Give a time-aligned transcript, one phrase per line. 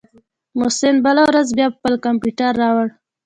[0.59, 2.87] محسن بله ورځ بيا خپل کمپيوټر راوړ.